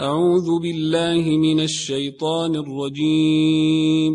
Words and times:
أعوذ 0.00 0.60
بالله 0.62 1.38
من 1.38 1.60
الشيطان 1.60 2.56
الرجيم. 2.56 4.14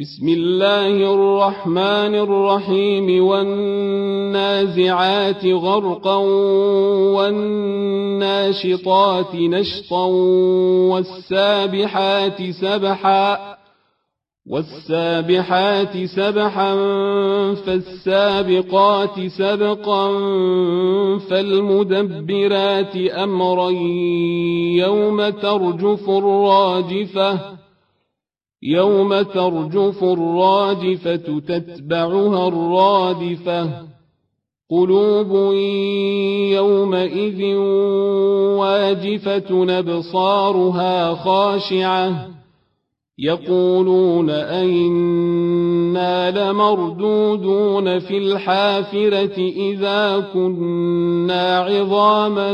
بسم 0.00 0.28
الله 0.28 1.14
الرحمن 1.14 2.14
الرحيم. 2.14 3.24
والنازعات 3.24 5.46
غرقا 5.46 6.16
والناشطات 7.16 9.34
نشطا 9.34 10.06
والسابحات 10.92 12.50
سبحا. 12.50 13.61
والسابحات 14.50 16.04
سبحا 16.04 16.74
فالسابقات 17.54 19.26
سبقا 19.38 20.08
فالمدبرات 21.18 22.96
امرا 22.96 23.70
يوم 24.76 25.28
ترجف 25.28 26.10
الراجفة 26.10 27.40
يوم 28.62 29.22
ترجف 29.22 30.04
الراجفة 30.04 31.16
تتبعها 31.16 32.48
الرادفة. 32.48 33.70
قلوب 34.70 35.54
يومئذ 36.52 37.56
واجفة 38.58 39.78
أبصارها 39.78 41.14
خاشعة. 41.14 42.28
يقولون 43.18 44.30
أئنا 44.30 46.30
لمردودون 46.30 47.98
في 47.98 48.18
الحافرة 48.18 49.38
إذا 49.38 50.30
كنا 50.32 51.58
عظاما 51.58 52.52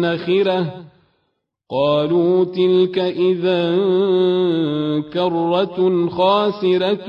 نخرة. 0.00 0.74
قالوا 1.70 2.44
تلك 2.44 2.98
إذا 2.98 3.76
كرة 5.12 6.08
خاسرة 6.08 7.06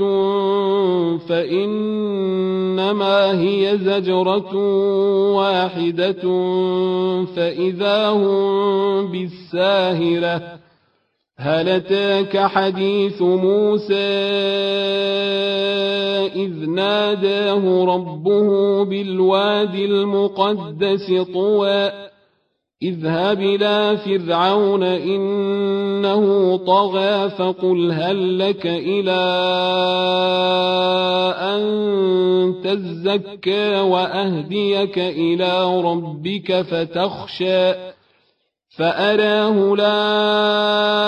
فإنما 1.30 3.42
هي 3.42 3.78
زجرة 3.78 4.56
واحدة 5.36 6.22
فإذا 7.36 8.10
هم 8.10 9.12
بالساهرة. 9.12 10.69
هل 11.42 11.70
أتاك 11.70 12.38
حديث 12.38 13.22
موسى 13.22 13.96
إذ 16.36 16.70
ناداه 16.70 17.86
ربه 17.86 18.84
بالوادي 18.86 19.86
المقدس 19.86 21.14
طوى 21.34 21.92
اذهب 22.84 23.42
إلى 23.42 23.98
فرعون 23.98 24.84
إنه 24.84 26.58
طغى 26.58 27.30
فقل 27.30 27.92
هل 27.92 28.40
لك 28.40 28.68
إلى 28.68 29.22
أن 31.40 31.62
تزكى 32.64 33.80
وأهديك 33.80 35.00
إلى 35.00 35.82
ربك 35.82 36.62
فتخشى 36.62 37.90
فأراه 38.78 39.74
الآية 39.74 41.00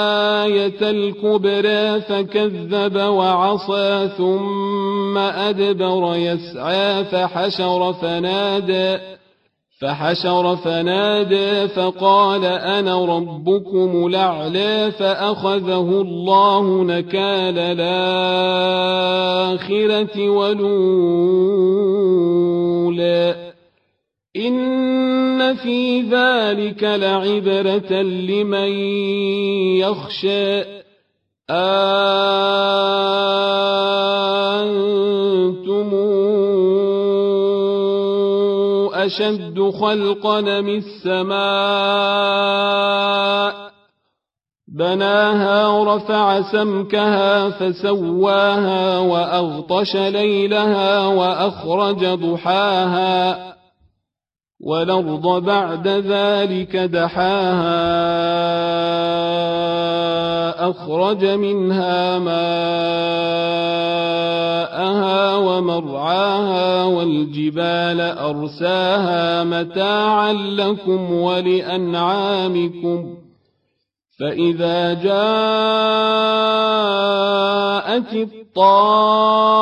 الكبرى 0.82 2.02
فكذب 2.02 2.96
وعصى 2.96 4.10
ثم 4.18 5.18
أدبر 5.18 6.16
يسعى 6.16 7.04
فحشر 7.04 7.94
فنادى 7.94 8.98
فحشر 9.82 10.56
فنادى 10.56 11.68
فقال 11.68 12.46
أنا 12.46 13.06
ربكم 13.06 14.08
الأعلى 14.08 14.92
فأخذه 14.92 16.02
الله 16.02 16.84
نكال 16.84 17.60
الآخرة 17.80 19.20
ولولا 20.30 21.52
إن 24.36 25.56
في 25.56 26.02
ذلك 26.02 26.84
لعبرة 26.84 28.02
لمن 28.02 28.72
يخشى 29.78 30.62
أنتم 31.50 31.92
أشد 38.94 39.70
خلقا 39.82 40.42
من 40.42 40.78
السماء 40.78 41.42
بناها 44.68 45.68
ورفع 45.68 46.42
سمكها 46.42 47.50
فسواها 47.50 49.00
وأغطش 49.00 49.96
ليلها 49.96 51.08
وأخرج 51.08 52.06
ضحاها 52.06 53.51
والأرض 54.64 55.44
بعد 55.46 55.88
ذلك 55.88 56.76
دحاها 56.76 57.82
أخرج 60.70 61.26
منها 61.26 62.20
ماءها 62.20 62.42
ومرعاها 65.36 66.84
والجبال 66.84 68.02
أرساها 68.02 69.44
متاعا 69.44 70.34
لكم 70.34 71.14
ولأنعامكم 71.14 73.16
فإذا 74.20 74.94
جاءت 74.94 75.12
الطامة 78.14 79.62